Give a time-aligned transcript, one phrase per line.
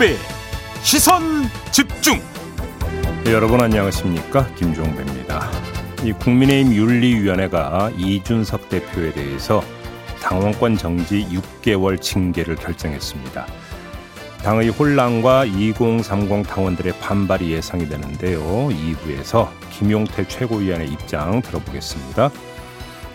[0.00, 0.16] 김종배
[0.82, 1.22] 시선
[1.70, 2.18] 집중
[3.22, 5.50] 네, 여러분 안녕하십니까 김종배입니다.
[6.02, 9.62] 이 국민의힘 윤리위원회가 이준석 대표에 대해서
[10.22, 13.46] 당원권 정지 6개월 징계를 결정했습니다.
[14.42, 18.40] 당의 혼란과 2030 당원들의 반발이 예상이 되는데요.
[18.40, 22.30] 2부에서 김용태 최고위원의 입장 들어보겠습니다.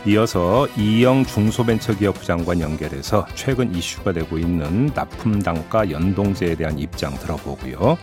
[0.08, 7.98] 이어서 이영 중소벤처기업부 장관 연결해서 최근 이슈가 되고 있는 납품 단가 연동제에 대한 입장 들어보고요.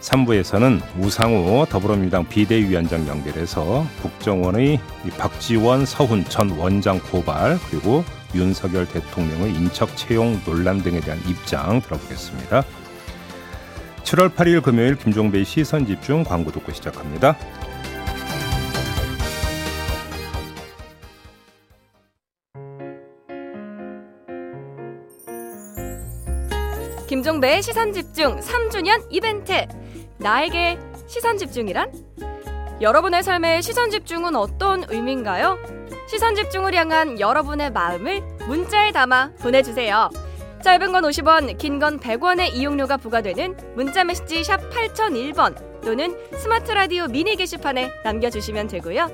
[0.00, 4.78] 3부에서는 우상호 더불어민주당 비대위원장 연결해서 국정원의
[5.18, 8.04] 박지원 서훈 전 원장 고발 그리고
[8.34, 12.62] 윤석열 대통령의 인척 채용 논란 등에 대한 입장 들어보겠습니다.
[14.04, 17.36] 7월 8일 금요일 김종배의 시선 집중 광고 듣고 시작합니다.
[27.32, 29.66] 김종배의 시선 집중 3주년 이벤트.
[30.18, 31.90] 나에게 시선 집중이란?
[32.82, 35.58] 여러분의 삶의 시선 집중은 어떤 의미인가요?
[36.08, 40.10] 시선 집중을 향한 여러분의 마음을 문자에 담아 보내주세요.
[40.62, 47.06] 짧은 건 50원, 긴 건 100원의 이용료가 부과되는 문자 메시지 샵 8001번 또는 스마트 라디오
[47.06, 49.08] 미니 게시판에 남겨주시면 되고요.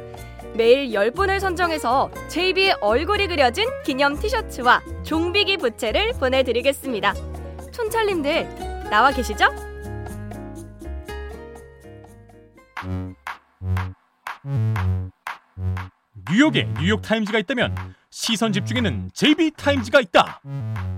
[0.55, 7.38] 매일 10분을 선정해서 JB의 얼굴이 그려진 기념 티셔츠와 종비기 부채를 보내드리겠습니다.
[7.79, 9.47] 촌철님들 나와 계시죠?
[16.29, 17.77] 뉴욕에 뉴욕 타임즈가 있다면
[18.11, 20.41] 시선 집중에는 JB타임즈가 있다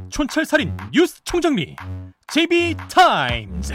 [0.08, 1.76] 촌철살인 뉴스 총정리
[2.28, 3.74] JB타임즈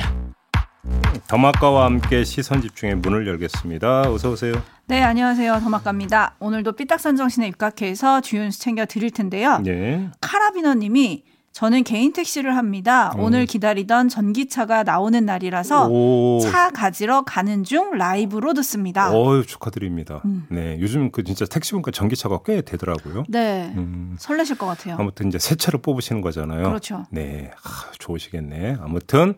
[1.28, 4.02] 더마카와 함께 시선 집중의 문을 열겠습니다.
[4.12, 4.54] 어서 오세요.
[4.86, 5.60] 네, 안녕하세요.
[5.60, 6.36] 더마카입니다.
[6.40, 9.60] 오늘도 삐딱선 정신에 입각해서 주요 뉴스 챙겨 드릴 텐데요.
[9.60, 10.10] 네.
[10.22, 11.24] 카라비너 님이
[11.56, 13.14] 저는 개인 택시를 합니다.
[13.16, 13.22] 음.
[13.22, 16.42] 오늘 기다리던 전기차가 나오는 날이라서 오.
[16.42, 19.10] 차 가지러 가는 중 라이브로 듣습니다.
[19.14, 20.22] 어유 축하드립니다.
[20.26, 20.46] 음.
[20.50, 23.24] 네, 요즘 그 진짜 택시 보니까 전기차가 꽤 되더라고요.
[23.30, 23.72] 네.
[23.78, 24.98] 음, 설레실 것 같아요.
[25.00, 26.64] 아무튼 이제 새 차를 뽑으시는 거잖아요.
[26.64, 27.06] 그렇죠.
[27.10, 28.76] 네, 하, 좋으시겠네.
[28.82, 29.36] 아무튼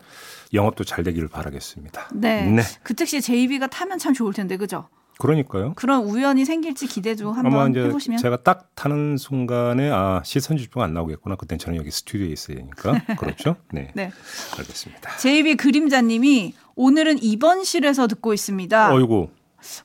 [0.56, 2.10] 영업도 잘 되기를 바라겠습니다.
[2.16, 2.50] 네.
[2.50, 2.64] 네.
[2.82, 4.90] 그 택시 JB가 타면 참 좋을 텐데, 그죠?
[5.20, 5.74] 그러니까요.
[5.76, 8.20] 그런 우연이 생길지 기대도 한번 해보시면.
[8.20, 11.36] 제가 딱 타는 순간에 아 시선 집중 안 나오겠구나.
[11.36, 13.56] 그땐 저는 여기 스튜디오에 있어야 되니까 그렇죠.
[13.72, 14.12] 네, 네.
[14.58, 15.18] 알겠습니다.
[15.18, 18.94] JB 그림자님이 오늘은 입원 실에서 듣고 있습니다.
[18.94, 19.30] 어이구,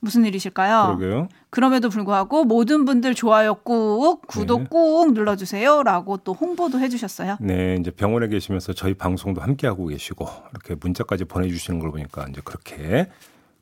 [0.00, 0.96] 무슨 일이실까요?
[0.98, 1.28] 그러게요.
[1.50, 4.66] 그럼에도 불구하고 모든 분들 좋아요 꾹 구독 네.
[4.70, 7.38] 꾹 눌러주세요라고 또 홍보도 해주셨어요.
[7.40, 12.40] 네, 이제 병원에 계시면서 저희 방송도 함께 하고 계시고 이렇게 문자까지 보내주시는 걸 보니까 이제
[12.44, 13.08] 그렇게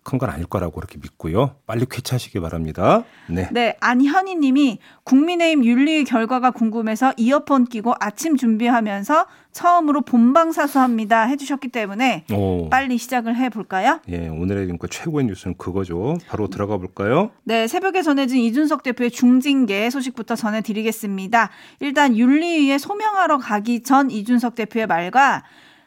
[0.02, 1.56] 큰건 아닐 거라고 그렇게 믿고요.
[1.66, 3.04] 빨리 쾌차하시기 바랍니다.
[3.28, 3.48] 네.
[3.52, 12.24] 네, 안현희 님이 국민의힘 윤리 결과가 궁금해서 이어폰 끼고 아침 준비하면서 처음으로 본방사수합니다 해주셨기 때문에
[12.32, 12.68] 오.
[12.70, 14.00] 빨리 시작을 해볼까요?
[14.08, 16.16] 예, 오늘의 그러니까 최고의 뉴스는 그거죠.
[16.28, 17.30] 바로 들어가 볼까요?
[17.44, 21.50] 네, 새벽에 전해진 이준석 대표의 중징계 소식부터 전해드리겠습니다.
[21.80, 25.42] 일단 윤리위에 소명하러 가기 전 이준석 대표의 말과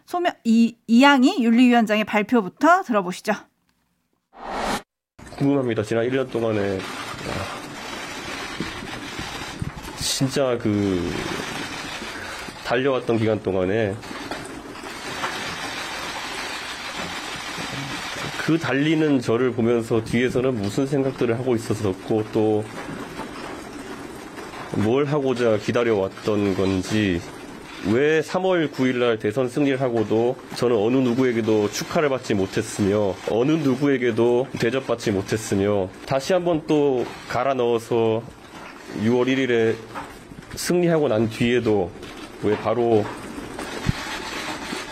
[0.05, 3.33] 소명 이 이양희 윤리위원장의 발표부터 들어보시죠.
[5.43, 5.83] 궁금합니다.
[5.83, 6.79] 지난 1년 동안에
[9.97, 11.11] 진짜 그
[12.63, 13.93] 달려왔던 기간 동안에
[18.45, 22.63] 그 달리는 저를 보면서 뒤에서는 무슨 생각들을 하고 있었었고 또
[24.75, 27.21] 뭘 하고자 기다려왔던 건지
[27.85, 35.11] 왜 3월 9일날 대선 승리를 하고도 저는 어느 누구에게도 축하를 받지 못했으며 어느 누구에게도 대접받지
[35.11, 38.23] 못했으며 다시 한번 또 갈아 넣어서
[39.03, 39.75] 6월 1일에
[40.55, 41.91] 승리하고 난 뒤에도
[42.43, 43.03] 왜 바로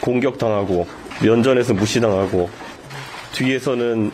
[0.02, 0.86] 공격당하고
[1.24, 2.50] 면전에서 무시당하고
[3.36, 4.12] 뒤에서는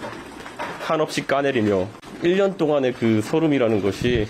[0.82, 1.88] 한없이 까내리며
[2.22, 4.28] 1년 동안의 그 소름이라는 것이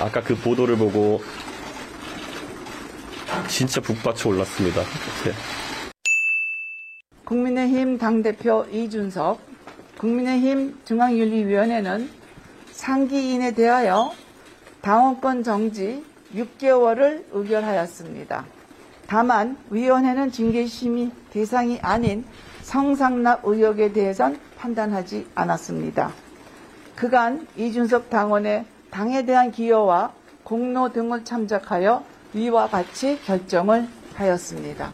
[0.00, 1.22] 아까 그 보도를 보고
[3.56, 4.82] 진짜 북받쳐 올랐습니다.
[5.24, 5.32] 네.
[7.24, 9.40] 국민의힘 당대표 이준석,
[9.96, 12.10] 국민의힘 중앙윤리위원회는
[12.72, 14.12] 상기인에 대하여
[14.82, 16.04] 당원권 정지
[16.34, 18.44] 6개월을 의결하였습니다.
[19.06, 22.26] 다만 위원회는 징계심의 대상이 아닌
[22.60, 26.12] 성상납 의혹에 대해선 판단하지 않았습니다.
[26.94, 30.12] 그간 이준석 당원의 당에 대한 기여와
[30.44, 32.04] 공로 등을 참작하여
[32.36, 34.92] 위와 같이 결정을 하였습니다.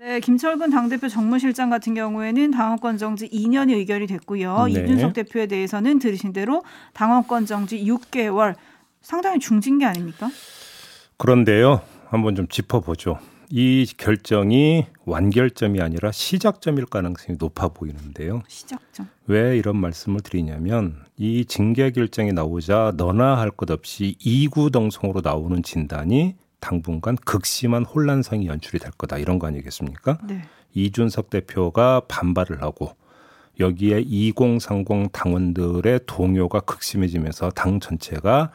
[0.00, 4.64] 네, 김철근 당대표 정무실장 같은 경우에는 당원권 정지 2년이 의결이 됐고요.
[4.66, 4.72] 네.
[4.72, 8.54] 이준석 대표에 대해서는 들으신 대로 당원권 정지 6개월
[9.00, 10.28] 상당히 중징계 아닙니까?
[11.18, 13.18] 그런데요, 한번 좀 짚어보죠.
[13.50, 18.42] 이 결정이 완결점이 아니라 시작점일 가능성이 높아 보이는데요.
[18.46, 19.08] 시작점.
[19.26, 26.36] 왜 이런 말씀을 드리냐면 이 징계 결정이 나오자 너나 할 것 없이 이구동성으로 나오는 진단이
[26.60, 30.18] 당분간 극심한 혼란상이 연출이 될 거다 이런 거 아니겠습니까?
[30.28, 30.42] 네.
[30.74, 32.92] 이준석 대표가 반발을 하고
[33.58, 38.52] 여기에 2030 당원들의 동요가 극심해지면서 당 전체가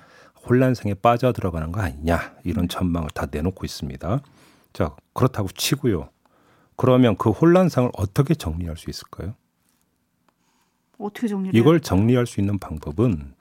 [0.47, 4.21] 혼란상에 빠져 들어가는 거 아니냐 이런 전망을 다 내놓고 있습니다.
[4.73, 6.09] 자 그렇다고 치고요.
[6.75, 9.35] 그러면 그 혼란상을 어떻게 정리할 수 있을까요?
[10.97, 13.33] 어떻게 정리를 이걸 정리할 수 있는 방법은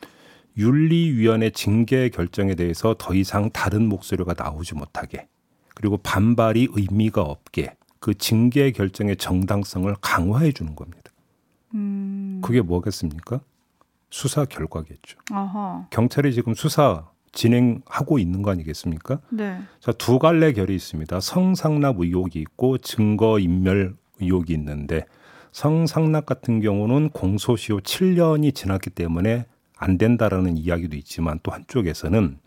[0.56, 5.28] 윤리위원회 징계 결정에 대해서 더 이상 다른 목소리가 나오지 못하게
[5.74, 11.10] 그리고 반발이 의미가 없게 그 징계 결정의 정당성을 강화해 주는 겁니다.
[11.74, 12.40] 음.
[12.44, 13.40] 그게 뭐겠습니까?
[14.10, 15.18] 수사 결과겠죠.
[15.30, 15.86] 아하.
[15.90, 19.20] 경찰이 지금 수사 진행하고 있는 거 아니겠습니까?
[19.30, 19.58] 네.
[19.80, 21.20] 자, 두 갈래 결이 있습니다.
[21.20, 25.04] 성상납 의혹이 있고 증거 인멸 의혹이 있는데
[25.50, 29.46] 성상납 같은 경우는 공소시효 7년이 지났기 때문에
[29.76, 32.38] 안 된다라는 이야기도 있지만 또 한쪽에서는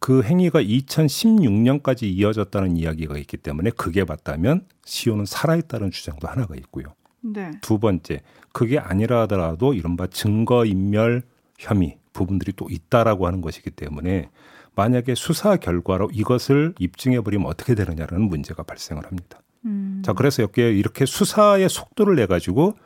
[0.00, 6.94] 그 행위가 2016년까지 이어졌다는 이야기가 있기 때문에 그게 맞다면 시효는 살아있다는 주장도 하나가 있고요.
[7.20, 7.50] 네.
[7.62, 8.20] 두 번째,
[8.52, 11.22] 그게 아니라 하더라도 이른바 증거인멸
[11.58, 14.30] 혐의 부분들이 또 있다라고 하는 것이기 때문에
[14.74, 19.40] 만약에 수사 결과로 이것을 입증해 버리면 어떻게 되느냐라는 문제가 발생을 합니다.
[19.64, 20.02] 음.
[20.04, 22.76] 자, 그래서 여기에 이렇게 수사의 속도를 내 가지고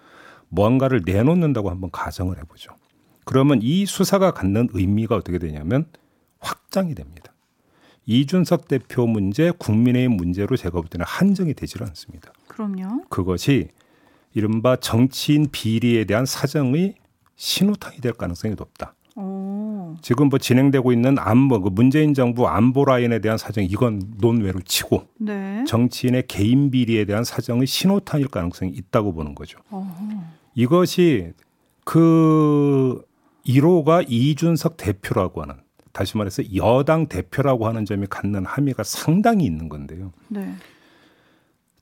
[0.49, 2.73] 뭔가를 내놓는다고 한번 가정을 해보죠.
[3.25, 5.87] 그러면 이 수사가 갖는 의미가 어떻게 되냐면
[6.41, 7.33] 확장이 됩니다.
[8.07, 12.33] 이준석 대표 문제, 국민의힘 문제로 제가 볼 때는 한정이 되질 않습니다.
[12.47, 13.05] 그럼요.
[13.11, 13.69] 그것이
[14.33, 16.95] 이른바 정치인 비리에 대한 사정의
[17.39, 18.95] 신호탄이 될 가능성이 높다.
[19.15, 19.97] 오.
[20.03, 25.07] 지금 뭐 진행되고 있는 안보, 그 문재인 정부 안보 라인에 대한 사정 이건 논외로 치고
[25.19, 25.65] 네.
[25.67, 29.59] 정치인의 개인 비리에 대한 사정의 신호탄일 가능성이 있다고 보는 거죠.
[29.71, 29.89] 어허.
[30.55, 31.33] 이것이
[31.85, 33.03] 그
[33.47, 35.55] 1호가 이준석 대표라고 하는
[35.93, 40.13] 다시 말해서 여당 대표라고 하는 점이 갖는 함의가 상당히 있는 건데요.
[40.29, 40.55] 네.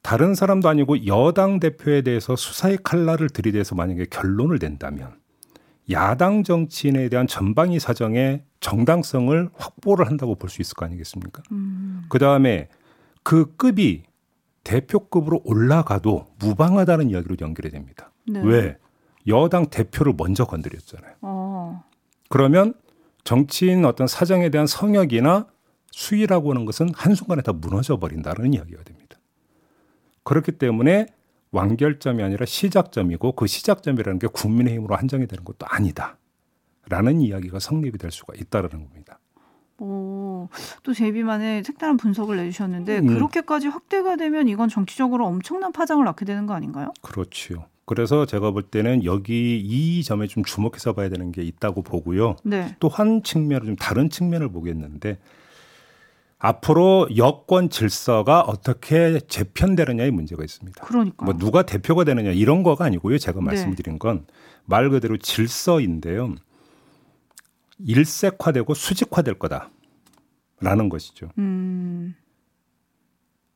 [0.02, 5.14] 다른 사람도 아니고 여당 대표에 대해서 수사의 칼날을 들이대서 만약에 결론을 낸다면
[5.90, 11.42] 야당 정치인에 대한 전방위 사정의 정당성을 확보를 한다고 볼 수 있을 거 아니겠습니까?
[11.52, 12.02] 음.
[12.08, 12.68] 그 다음에
[13.22, 14.02] 그 급이
[14.64, 18.10] 대표급으로 올라가도 무방하다는 이야기로 연결이 됩니다.
[18.26, 18.40] 네.
[18.42, 18.78] 왜?
[19.28, 21.14] 여당 대표를 먼저 건드렸잖아요.
[21.22, 21.84] 어.
[22.28, 22.74] 그러면
[23.24, 25.46] 정치인 어떤 사정에 대한 성역이나
[25.92, 29.18] 수위라고 하는 것은 한순간에 다 무너져 버린다는 이야기가 됩니다.
[30.24, 31.06] 그렇기 때문에
[31.56, 36.18] 완결점이 아니라 시작점이고 그 시작점이라는 게 국민의힘으로 한정이 되는 것도 아니다.
[36.88, 39.18] 라는 이야기가 성립이 될 수가 있다라는 겁니다.
[39.78, 40.48] 오,
[40.82, 43.06] 또 제비만의 색다른 분석을 내주셨는데 음.
[43.08, 46.92] 그렇게까지 확대가 되면 이건 정치적으로 엄청난 파장을 낳게 되는 거 아닌가요?
[47.02, 47.66] 그렇지요.
[47.84, 52.36] 그래서 제가 볼 때는 여기 이 점에 좀 주목해서 봐야 되는 게 있다고 보고요.
[52.42, 52.74] 네.
[52.80, 55.18] 또한 측면을 좀 다른 측면을 보겠는데
[56.38, 60.84] 앞으로 여권 질서가 어떻게 재편되느냐의 문제가 있습니다.
[60.84, 61.24] 그러니까.
[61.24, 63.18] 뭐 누가 대표가 되느냐 이런 거가 아니고요.
[63.18, 63.46] 제가 네.
[63.46, 64.26] 말씀드린 건
[64.66, 66.34] 말 그대로 질서인데요.
[67.78, 71.30] 일색화되고 수직화될 거다라는 것이죠.
[71.38, 72.14] 음.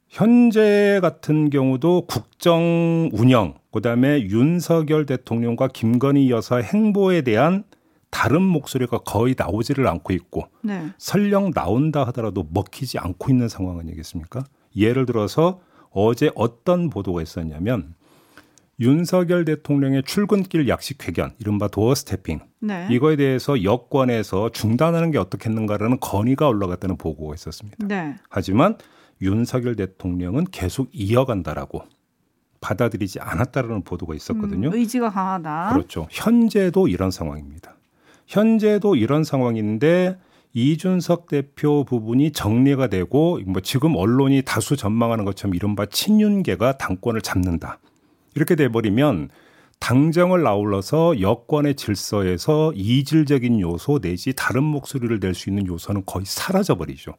[0.09, 7.65] 현재 같은 경우도 국정 운영, 그다음에 윤석열 대통령과 김건희 여사 행보에 대한
[8.11, 10.93] 다른 목소리가 거의 나오지를 않고 있고 네.
[10.99, 14.45] 설령 나온다 하더라도 먹히지 않고 있는 상황 아니겠습니까?
[14.77, 17.95] 예를 들어서 어제 어떤 보도가 있었냐면
[18.79, 22.89] 윤석열 대통령의 출근길 약식 회견, 이른바 도어 스태핑 네.
[22.91, 27.87] 이거에 대해서 여권에서 중단하는 게 어떻겠는가라는 건의가 올라갔다는 보고가 있었습니다.
[27.87, 28.17] 네.
[28.29, 28.77] 하지만
[29.21, 31.83] 윤석열 대통령은 계속 이어간다라고
[32.61, 34.69] 받아들이지 않았다라는 보도가 있었거든요.
[34.69, 35.71] 음, 의지가 강하다.
[35.73, 36.07] 그렇죠.
[36.11, 37.77] 현재도 이런 상황입니다.
[38.31, 40.17] 현재도 이런 상황인데
[40.53, 47.81] 이준석 대표 부분이 정리가 되고 뭐 지금 언론이 다수 전망하는 것처럼 이른바 친윤계가 당권을 잡는다.
[48.37, 49.31] 이렇게 돼 버리면
[49.81, 56.77] 당정을 아울러서 여권의 질서에서 이질적인 요소 내지 다른 목소리를 낼 수 있는 요소는 거의 사라져
[56.77, 57.17] 버리죠.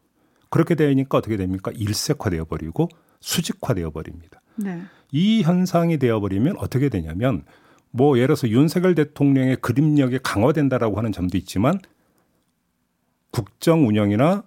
[0.50, 1.72] 그렇게 되니까 어떻게 됩니까?
[1.76, 2.88] 일색화되어 버리고
[3.20, 4.42] 수직화되어 버립니다.
[4.56, 4.82] 네.
[5.12, 7.44] 이 현상이 되어 버리면 어떻게 되냐면
[7.92, 11.80] 뭐 예를 들어서 윤석열 대통령의 그림력이 강화된다라고 하는 점도 있지만
[13.32, 14.44] 국정 운영이나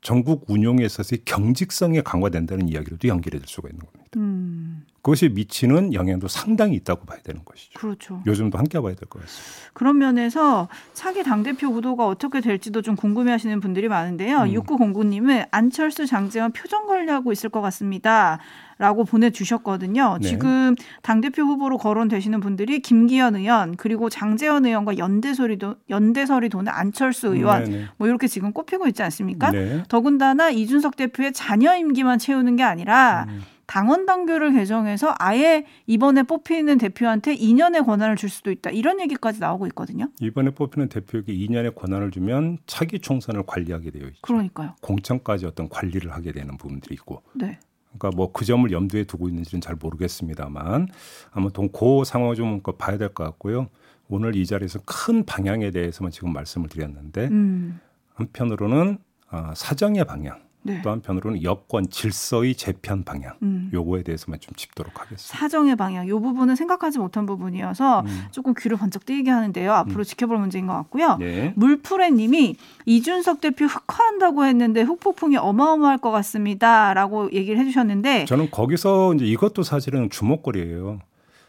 [0.00, 4.04] 전국 운용에 있어서의 경직성이 강화된다는 이야기로도 연결이 될 수가 있는 겁니다.
[4.16, 4.84] 음.
[5.08, 7.78] 그것이 미치는 영향도 상당히 있다고 봐야 되는 것이죠.
[7.78, 8.22] 그렇죠.
[8.26, 9.70] 요즘도 함께 봐야 될 것 같습니다.
[9.72, 14.40] 그런 면에서 차기 당대표 구도가 어떻게 될지도 좀 궁금해 하시는 분들이 많은데요.
[14.42, 14.52] 음.
[14.52, 18.38] 6909님은 안철수, 장재원 표정 관리하고 있을 것 같습니다.
[18.76, 20.18] 라고 보내주셨거든요.
[20.20, 20.28] 네.
[20.28, 27.28] 지금 당대표 후보로 거론되시는 분들이 김기현 의원, 그리고 장재원 의원과 연대설이, 도, 연대설이 도는 안철수
[27.28, 27.84] 의원, 네, 네.
[27.96, 29.50] 뭐 이렇게 지금 꼽히고 있지 않습니까?
[29.50, 29.82] 네.
[29.88, 33.42] 더군다나 이준석 대표의 자녀 임기만 채우는 게 아니라 음.
[33.68, 38.70] 당원 당규를 개정해서 아예 이번에 뽑히는 대표한테 2년의 권한을 줄 수도 있다.
[38.70, 40.08] 이런 얘기까지 나오고 있거든요.
[40.20, 44.20] 이번에 뽑히는 대표에게 2년의 권한을 주면 차기 총선을 관리하게 되어 있죠.
[44.22, 44.74] 그러니까요.
[44.80, 47.58] 공천까지 어떤 관리를 하게 되는 부분들이 있고 네.
[47.96, 50.88] 그러니까 뭐 그 점을 염두에 두고 있는지는 잘 모르겠습니다만
[51.30, 53.68] 아무튼 그 상황을 좀 봐야 될 것 같고요.
[54.08, 57.80] 오늘 이 자리에서 큰 방향에 대해서만 지금 말씀을 드렸는데 음.
[58.14, 58.96] 한편으로는
[59.28, 60.82] 아, 사정의 방향, 네.
[60.82, 63.70] 또 한편으로는 여권 질서의 재편 방향, 음.
[63.72, 65.38] 요거에 대해서만 좀 짚도록 하겠습니다.
[65.38, 68.24] 사정의 방향, 이 부분은 생각하지 못한 부분이어서 음.
[68.30, 69.72] 조금 귀를 번쩍 뜨이게 하는데요.
[69.72, 71.16] 앞으로 지켜볼 문제인 것 같고요.
[71.18, 71.52] 네.
[71.56, 79.62] 물프레님이 이준석 대표 흑화한다고 했는데 흑폭풍이 어마어마할 것 같습니다.라고 얘기를 해주셨는데 저는 거기서 이제 이것도
[79.62, 81.00] 사실은 주목거리예요.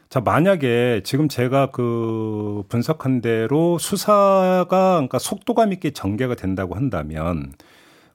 [0.10, 7.54] 자, 만약에 지금 제가 그 분석한 대로 수사가 그러니까 속도감 있게 전개가 된다고 한다면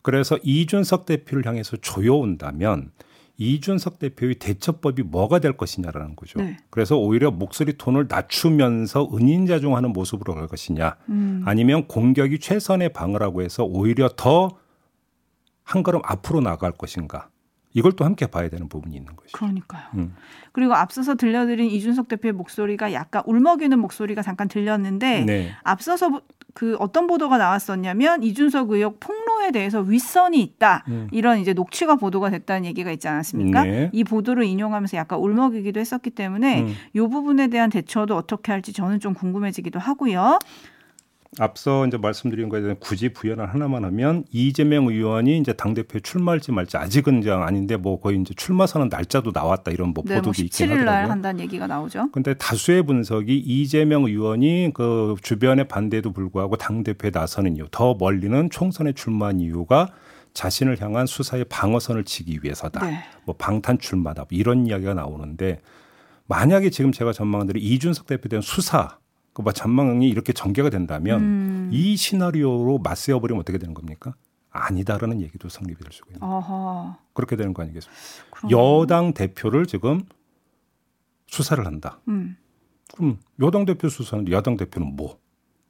[0.04, 2.92] 그래서 이준석 대표를 향해서 조여온다면
[3.36, 6.38] 이준석 대표의 대처법이 뭐가 될 것이냐라는 거죠.
[6.38, 6.56] 네.
[6.70, 13.64] 그래서 오히려 목소리 톤을 낮추면서 은인자중하는 모습으로 갈 것이냐 음, 아니면 공격이 최선의 방어라고 해서
[13.64, 14.64] 오히려 더
[15.64, 17.28] 한 걸음 앞으로 나갈 것인가
[17.74, 19.36] 이걸 또 함께 봐야 되는 부분이 있는 것이죠.
[19.36, 19.82] 그러니까요.
[19.94, 20.14] 음.
[20.52, 25.50] 그리고 앞서서 들려드린 이준석 대표의 목소리가 약간 울먹이는 목소리가 잠깐 들렸는데 네.
[25.64, 26.20] 앞서서 보-
[26.54, 31.08] 그 어떤 보도가 나왔었냐면 이준석 의혹 폭로에 대해서 윗선이 있다 음.
[31.10, 33.64] 이런 이제 녹취가 보도가 됐다는 얘기가 있지 않았습니까?
[33.64, 33.90] 네.
[33.92, 36.74] 이 보도를 인용하면서 약간 울먹이기도 했었기 때문에 음.
[36.92, 40.38] 이 부분에 대한 대처도 어떻게 할지 저는 좀 궁금해지기도 하고요.
[41.38, 46.52] 앞서 이제 말씀드린 거에 대해서 굳이 부연을 하나만 하면 이재명 의원이 이제 당 대표에 출마할지
[46.52, 50.22] 말지 아직은 이제 아닌데 뭐 거의 이제 출마 선언 날짜도 나왔다 이런 뭐 네, 뭐
[50.22, 51.10] 보도도 있긴 17일 날 하더라고요.
[51.10, 52.10] 한다는 얘기가 나오죠.
[52.12, 58.50] 근데 다수의 분석이 이재명 의원이 그 주변의 반대에도 불구하고 당 대표에 나서는 이유, 더 멀리는
[58.50, 59.88] 총선에 출마한 이유가
[60.34, 62.84] 자신을 향한 수사의 방어선을 치기 위해서다.
[62.84, 62.98] 네.
[63.24, 65.60] 뭐 방탄 출마다 뭐 이런 이야기가 나오는데
[66.26, 68.98] 만약에 지금 제가 전망한 대로 이준석 대표에 대한 수사
[69.34, 71.70] 그뭐 전망이 이렇게 전개가 된다면 음.
[71.72, 74.14] 이 시나리오로 맞세워 버리면 어떻게 되는 겁니까?
[74.50, 76.22] 아니다라는 얘기도 성립이 될 수가 있는.
[76.22, 76.96] 어허.
[77.12, 78.00] 그렇게 되는 거 아니겠습니까?
[78.30, 78.80] 그러네요.
[78.80, 80.02] 여당 대표를 지금
[81.26, 81.98] 수사를 한다.
[82.08, 82.36] 음.
[82.94, 85.18] 그럼 여당 대표 수사는 여당 대표는 뭐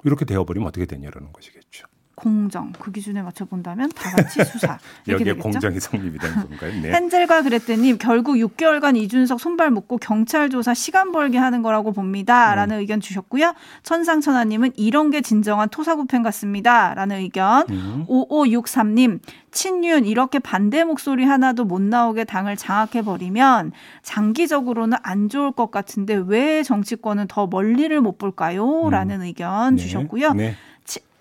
[0.05, 1.87] 이렇게 되어버리면 어떻게 되냐라는 것이겠죠.
[2.15, 4.79] 공정 그 기준에 맞춰 본다면 다 같이 수사
[5.09, 5.43] 여기에 되겠죠.
[5.43, 6.73] 공정이 성립이 되는 건가요?
[6.81, 6.93] 네.
[6.95, 11.95] 헨젤과 그랬더니 결국 6개월간 이준석 손발 묶고 경찰 조사 시간 벌게 하는 거라고 음.
[11.95, 13.55] 봅니다라는 의견 주셨고요.
[13.83, 17.65] 천상천하님은 이런 게 진정한 토사구팽 같습니다라는 의견.
[17.71, 18.07] 음.
[18.09, 25.71] 5563님 친윤 이렇게 반대 목소리 하나도 못 나오게 당을 장악해 버리면 장기적으로는 안 좋을 것
[25.71, 29.83] 같은데 왜 정치권은 더 멀리를 못 볼까요?라는 의견 네.
[29.83, 30.33] 주셨고요.
[30.35, 30.57] 네.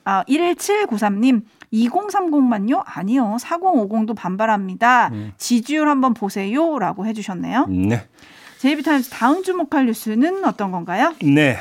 [0.03, 2.83] 치- 아, 1793님, 2030만요?
[2.86, 3.38] 아니요.
[3.39, 5.10] 4050도 반발합니다.
[5.13, 5.33] 음.
[5.38, 6.77] 지지율 한번 보세요.
[6.79, 7.67] 라고 해주셨네요.
[7.67, 8.03] 네.
[8.60, 11.13] 제이비타임즈 다음 주목할 뉴스는 어떤 건가요?
[11.22, 11.57] 네.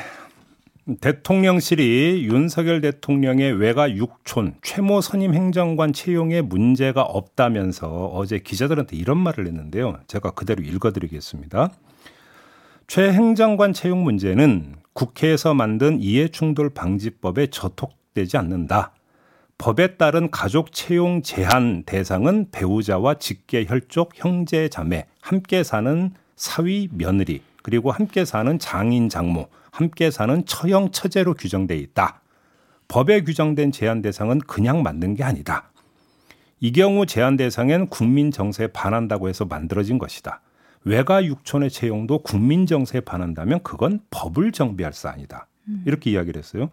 [0.99, 9.47] 대통령실이 윤석열 대통령의 외가 육촌 최모 선임 행정관 채용에 문제가 없다면서 어제 기자들한테 이런 말을
[9.47, 9.97] 했는데요.
[10.07, 11.69] 제가 그대로 읽어드리겠습니다.
[12.87, 18.93] 최 행정관 채용 문제는 국회에서 만든 이해충돌 방지법에 저촉 되지 않는다.
[19.57, 27.41] 법에 따른 가족 채용 제한 대상은 배우자와 직계 혈족 형제 자매, 함께 사는 사위 며느리,
[27.61, 32.21] 그리고 함께 사는 장인 장모, 함께 사는 처형 처제로 규정돼 있다.
[32.87, 35.71] 법에 규정된 제한 대상은 그냥 만든 게 아니다.
[36.59, 40.41] 이 경우 제한 대상엔 국민 정세에 반한다고 해서 만들어진 것이다.
[40.85, 45.47] 외가 육촌의 채용도 국민 정세에 반한다면 그건 법을 정비할 사안이다.
[45.85, 46.69] 이렇게 이야기를 했어요.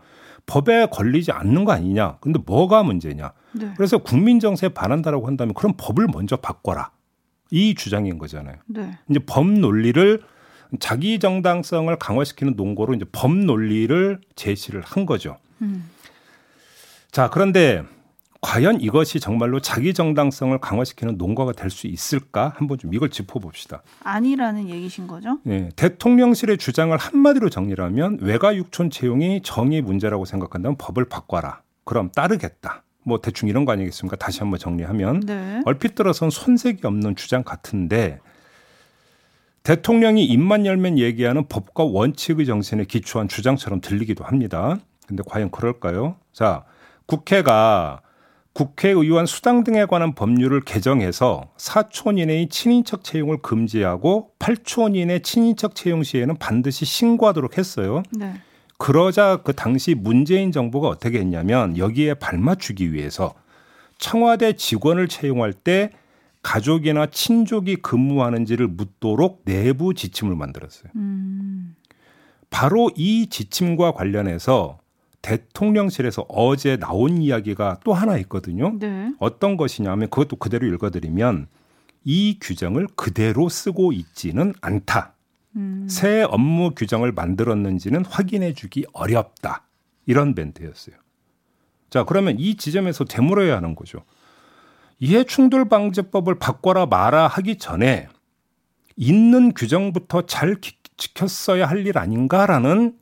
[0.46, 2.18] 법에 걸리지 않는 거 아니냐.
[2.20, 3.32] 근데 뭐가 문제냐.
[3.52, 3.72] 네.
[3.76, 6.90] 그래서 국민 정세에 반한다라고 한다면 그럼 법을 먼저 바꿔라.
[7.50, 8.56] 이 주장인 거잖아요.
[8.66, 8.98] 네.
[9.08, 10.22] 이제 법 논리를
[10.78, 15.36] 자기 정당성을 강화시키는 논거로 이제 법 논리를 제시를 한 거죠.
[15.62, 15.90] 음.
[17.10, 17.82] 자, 그런데
[18.40, 22.52] 과연 이것이 정말로 자기 정당성을 강화시키는 논거가 될 수 있을까?
[22.56, 23.82] 한번 좀 이걸 짚어봅시다.
[24.02, 25.38] 아니라는 얘기신 거죠?
[25.44, 31.60] 네, 대통령실의 주장을 한마디로 정리하면 외가 육촌 채용이 정의 문제라고 생각한다면 법을 바꿔라.
[31.84, 32.82] 그럼 따르겠다.
[33.04, 34.16] 뭐 대충 이런 거 아니겠습니까?
[34.16, 35.60] 다시 한번 정리하면 네.
[35.64, 38.18] 얼핏 들어선 손색이 없는 주장 같은데
[39.62, 44.78] 대통령이 입만 열면 얘기하는 법과 원칙의 정신에 기초한 주장처럼 들리기도 합니다.
[45.06, 46.16] 근데 과연 그럴까요?
[46.32, 46.64] 자,
[47.06, 48.00] 국회가
[48.52, 56.02] 국회의원 수당 등에 관한 법률을 개정해서 4촌 이내의 친인척 채용을 금지하고 8촌 이내 친인척 채용
[56.02, 58.02] 시에는 반드시 신고하도록 했어요.
[58.12, 58.34] 네.
[58.76, 63.34] 그러자 그 당시 문재인 정부가 어떻게 했냐면 여기에 발맞추기 위해서
[63.98, 65.90] 청와대 직원을 채용할 때
[66.42, 70.90] 가족이나 친족이 근무하는지를 묻도록 내부 지침을 만들었어요.
[70.96, 71.76] 음.
[72.48, 74.79] 바로 이 지침과 관련해서
[75.22, 78.76] 대통령실에서 어제 나온 이야기가 또 하나 있거든요.
[78.78, 79.12] 네.
[79.18, 81.48] 어떤 것이냐면 그것도 그대로 읽어드리면
[82.04, 85.14] 이 규정을 그대로 쓰고 있지는 않다.
[85.56, 85.86] 음.
[85.90, 89.64] 새 업무 규정을 만들었는지는 확인해 주기 어렵다.
[90.06, 90.96] 이런 멘트였어요.
[91.90, 94.02] 자, 그러면 이 지점에서 되물어야 하는 거죠.
[95.00, 98.08] 이해충돌방지법을 바꿔라 마라 하기 전에
[98.96, 102.94] 있는 규정부터 잘 기- 지켰어야 할 일 아닌가라는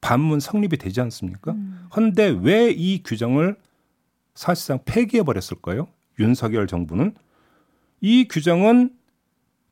[0.00, 1.54] 반문 성립이 되지 않습니까?
[1.94, 3.56] 헌데 왜이 규정을
[4.34, 5.88] 사실상 폐기해 버렸을까요?
[6.18, 7.14] 윤석열 정부는
[8.00, 8.90] 이 규정은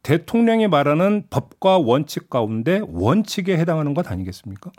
[0.02, 4.70] 대통령이 말하는 법과 원칙 가운데 원칙에 해당하는 것 아니겠습니까?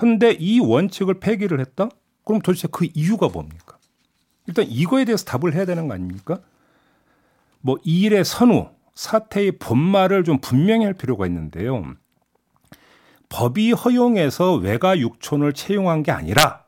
[0.00, 1.88] 헌데 이 원칙을 폐기를 했다?
[2.24, 3.78] 그럼 도대체 그 이유가 뭡니까?
[4.46, 6.40] 일단 이거에 대해서 답을 해야 되는 거 아닙니까?
[7.60, 11.84] 뭐 이 일의 선후, 사태의 본말을 좀 분명히 할 필요가 있는데요.
[13.28, 16.64] 법이 허용해서 외가 육촌을 채용한 게 아니라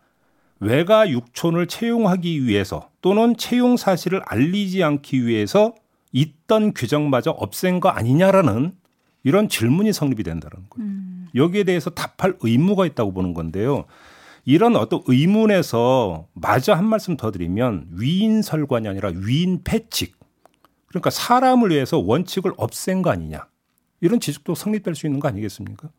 [0.59, 5.75] 외가 육촌을 채용하기 위해서 또는 채용 사실을 알리지 않기 위해서
[6.13, 8.73] 있던 규정마저 없앤 거 아니냐라는
[9.23, 10.91] 이런 질문이 성립이 된다는 거예요.
[11.35, 13.85] 여기에 대해서 답할 의무가 있다고 보는 건데요.
[14.45, 20.17] 이런 어떤 의문에서 마저 한 말씀 더 드리면 위인설관이 아니라 위인 패칙.
[20.87, 23.47] 그러니까 사람을 위해서 원칙을 없앤 거 아니냐.
[24.01, 25.91] 이런 지적도 성립될 수 있는 거 아니겠습니까?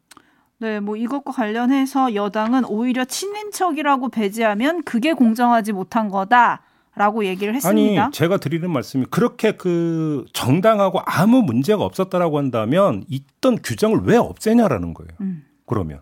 [0.61, 6.61] 네, 뭐 이것과 관련해서 여당은 오히려 친인척이라고 배제하면 그게 공정하지 못한 거다
[6.93, 8.03] 라고 얘기를 했습니다.
[8.03, 14.93] 아니 제가 드리는 말씀이 그렇게 그 정당하고 아무 문제가 없었다라고 한다면 있던 규정을 왜 없애냐라는
[14.93, 15.09] 거예요.
[15.21, 15.45] 음.
[15.65, 16.01] 그러면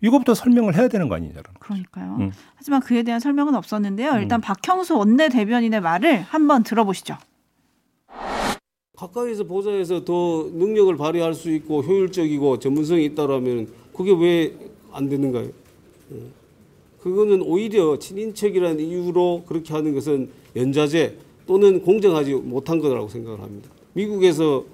[0.00, 1.60] 이것부터 설명을 해야 되는 거 아니냐라는 거예요.
[1.60, 2.16] 그러니까요.
[2.18, 2.32] 음.
[2.56, 4.18] 하지만 그에 대한 설명은 없었는데요.
[4.18, 7.16] 일단 박형수 원내 대변인의 말을 한번 들어보시죠.
[9.00, 15.46] 가까이서 보좌해서 더 능력을 발휘할 수 있고 효율적이고 전문성이 있다라면 그게 왜 안 되는가요?
[15.46, 16.16] 예.
[17.00, 23.70] 그거는 오히려 친인척이라는 이유로 그렇게 하는 것은 연좌제 또는 공정하지 못한 거라고 생각을 합니다.
[23.94, 24.64] 미국에서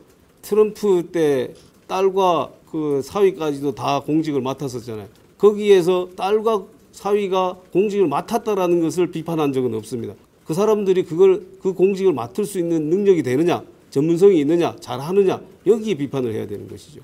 [0.43, 1.55] 트럼프 때
[1.87, 5.07] 딸과 그 사위까지도 다 공직을 맡았었잖아요.
[5.39, 10.15] 거기에서 딸과 사위가 공직을 맡았다라는 것을 비판한 적은 없습니다.
[10.45, 13.63] 그 사람들이 그걸 그 공직을 맡을 수 있는 능력이 되느냐,
[14.01, 17.01] 전문성이 있느냐, 잘하느냐 여기에 비판을 해야 되는 것이죠.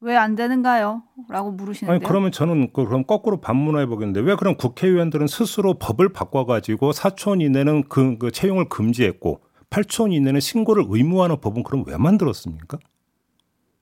[0.00, 1.02] 왜 안 되는가요?
[1.28, 1.96] 라고 물으시는데요.
[1.96, 7.42] 아니 그러면 저는 그- 그럼 거꾸로 반문해 보겠는데 왜 그럼 국회의원들은 스스로 법을 바꿔가지고 4촌
[7.42, 12.78] 이내는 그, 그 채용을 금지했고 8촌 이내는 신고를 의무화하는 법은 그럼 왜 만들었습니까?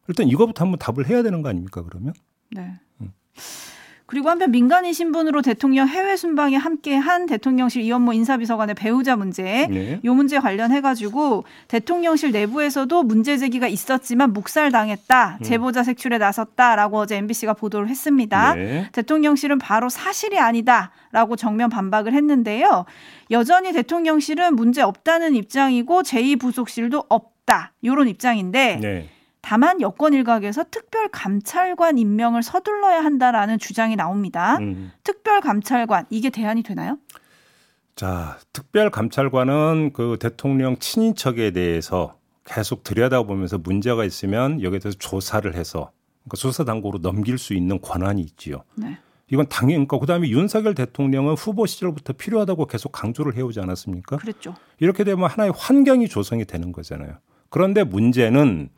[0.09, 2.15] 일단 이거부터 한번 답을 해야 되는 거 아닙니까 그러면?
[2.53, 2.71] 네.
[3.03, 3.13] 음.
[4.12, 10.01] 그리고 한편 민간인 신분으로 대통령 해외 순방에 함께한 대통령실 이원모 인사비서관의 배우자 문제, 네.
[10.05, 15.42] 요 문제 관련해 가지고 대통령실 내부에서도 문제 제기가 있었지만 묵살당했다, 음.
[15.42, 18.55] 제보자 색출에 나섰다라고 어제 MBC가 보도를 했습니다.
[18.55, 18.90] 네.
[18.92, 22.85] 대통령실은 바로 사실이 아니다라고 정면 반박을 했는데요.
[23.31, 29.09] 여전히 대통령실은 문제 없다는 입장이고 제2부속실도 없다 이런 입장인데 네.
[29.43, 34.57] 다만 여권 일각에서 특별 감찰관 임명을 서둘러야 한다라는 주장이 나옵니다.
[34.59, 34.93] 음.
[35.05, 36.97] 특별 감찰관 이게 대안이 되나요?
[37.97, 45.91] 자, 특별 감찰관은 그 대통령 친인척에 대해서 계속 들여다보면서 문제가 있으면 여기에 대해서 조사를 해서
[46.23, 48.63] 그러니까 수사 당국으로 넘길 수 있는 권한이 있지요.
[48.77, 48.99] 네.
[49.31, 54.19] 이건 당연히 그러니까 그다음에 윤석열 대통령은 후보 시절부터 필요하다고 계속 강조를 해오지 않았습니까?
[54.19, 54.55] 그랬죠.
[54.79, 57.19] 이렇게 되면 하나의 환경이 조성이 되는 거잖아요.
[57.49, 58.71] 그런데 문제는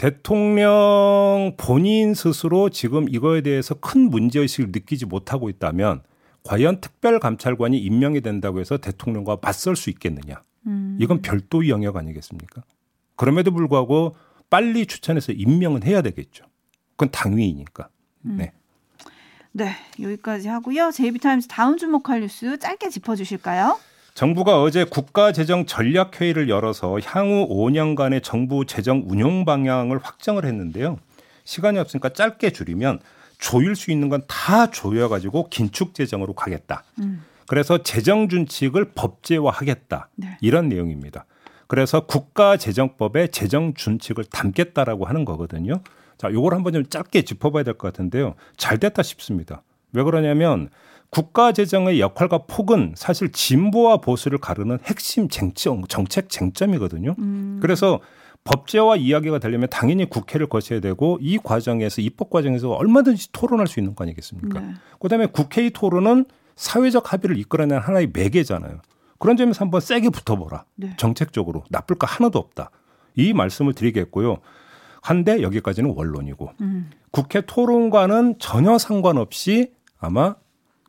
[0.00, 6.00] 대통령 본인 스스로 지금 이거에 대해서 큰 문제의식을 느끼지 못하고 있다면
[6.42, 10.42] 과연 특별감찰관이 임명이 된다고 해서 대통령과 맞설 수 있겠느냐.
[10.68, 10.96] 음.
[10.98, 12.62] 이건 별도의 영역 아니겠습니까?
[13.14, 14.16] 그럼에도 불구하고
[14.48, 16.46] 빨리 추천해서 임명은 해야 되겠죠.
[16.92, 17.90] 그건 당위이니까.
[18.22, 18.52] 네.
[19.52, 20.92] 네, 여기까지 하고요.
[20.92, 23.78] 제이비타임즈 다음 주목할 뉴스 짧게 짚어주실까요?
[24.14, 30.98] 정부가 어제 국가재정전략회의를 열어서 향후 5년간의 정부 재정 운용 방향을 확정을 했는데요.
[31.44, 33.00] 시간이 없으니까 짧게 줄이면
[33.38, 36.84] 조일 수 있는 건 다 조여가지고 긴축 재정으로 가겠다.
[36.98, 37.24] 음.
[37.46, 40.08] 그래서 재정 준칙을 법제화하겠다.
[40.16, 40.36] 네.
[40.40, 41.24] 이런 내용입니다.
[41.66, 45.80] 그래서 국가재정법에 재정 준칙을 담겠다라고 하는 거거든요.
[46.18, 48.34] 자, 요걸 한번 좀 짧게 짚어봐야 될 것 같은데요.
[48.56, 49.62] 잘 됐다 싶습니다.
[49.92, 50.68] 왜 그러냐면
[51.10, 57.16] 국가 재정의 역할과 폭은 사실 진보와 보수를 가르는 핵심 쟁점, 정책 쟁점이거든요.
[57.18, 57.58] 음.
[57.60, 58.00] 그래서
[58.44, 63.94] 법제화 이야기가 되려면 당연히 국회를 거쳐야 되고 이 과정에서 입법 과정에서 얼마든지 토론할 수 있는
[63.94, 64.60] 거 아니겠습니까?
[64.60, 64.74] 네.
[64.98, 66.24] 그다음에 국회의 토론은
[66.56, 68.80] 사회적 합의를 이끌어내는 하나의 매개잖아요.
[69.18, 70.64] 그런 점에서 한번 세게 붙어보라.
[70.76, 70.94] 네.
[70.96, 72.70] 정책적으로 나쁠 거 하나도 없다.
[73.16, 74.38] 이 말씀을 드리겠고요.
[75.02, 76.90] 한데 여기까지는 원론이고 음.
[77.10, 80.36] 국회 토론과는 전혀 상관없이 아마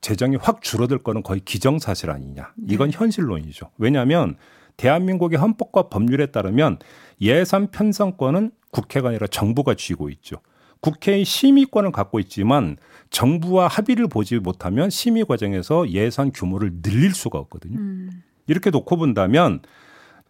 [0.02, 2.54] 재정이 확 줄어들 거는 거의 기정사실 아니냐.
[2.68, 2.98] 이건 네.
[2.98, 3.70] 현실론이죠.
[3.78, 4.36] 왜냐하면
[4.78, 6.80] 대한민국의 헌법과 법률에 따르면
[7.22, 10.38] 예산 편성권은 국회가 아니라 정부가 쥐고 있죠.
[10.80, 12.78] 국회의 심의권을 갖고 있지만
[13.12, 17.78] 정부와 합의를 보지 못하면 심의 과정에서 예산 규모를 늘릴 수가 없거든요.
[17.78, 18.24] 음.
[18.48, 19.62] 이렇게 놓고 본다면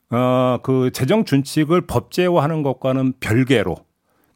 [0.10, 3.78] 어, 그 재정 준칙을 법제화하는 것과는 별개로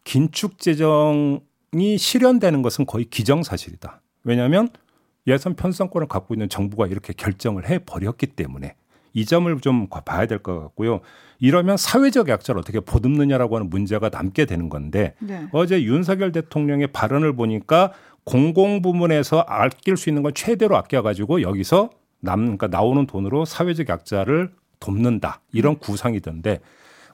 [0.06, 4.02] 긴축 재정이 실현되는 것은 거의 기정사실이다.
[4.24, 4.70] 왜냐하면
[5.28, 8.76] 예산 편성권을 갖고 있는 정부가 이렇게 결정을 해 버렸기 때문에
[9.14, 11.00] 이 점을 좀 봐야 될 것 같고요.
[11.40, 15.48] 이러면 사회적 약자를 어떻게 보듬느냐라고 하는 문제가 남게 되는 건데 네.
[15.52, 17.92] 어제 윤석열 대통령의 발언을 보니까
[18.24, 24.52] 공공 부문에서 아낄 수 있는 건 최대로 아껴가지고 여기서 남 그러니까 나오는 돈으로 사회적 약자를
[24.80, 26.60] 돕는다 이런 구상이던데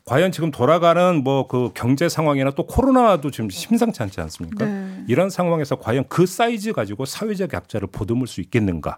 [0.06, 4.66] 과연 지금 돌아가는 뭐 그 경제 상황이나 또 코로나도 지금 심상치 않지 않습니까?
[4.66, 4.81] 네.
[5.08, 8.98] 이런 상황에서 과연 그 사이즈 가지고 사회적 약자를 보듬을 수 있겠는가?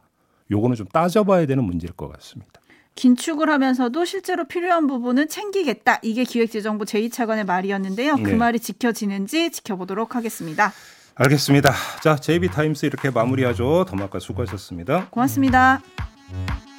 [0.52, 2.62] 요거는 좀 따져봐야 되는 문제일 것 같습니다.
[2.96, 6.00] 긴축을 하면서도 실제로 필요한 부분은 챙기겠다.
[6.04, 8.18] 이게 기획재정부 제2차관의 말이었는데요.
[8.18, 8.36] 그 네.
[8.36, 10.72] 말이 지켜지는지 지켜보도록 하겠습니다.
[11.16, 11.74] 알겠습니다.
[12.04, 13.86] 자, JB타임스 이렇게 마무리하죠.
[13.88, 15.08] 더마카 수고하셨습니다.
[15.10, 15.82] 고맙습니다.
[16.32, 16.73] 음.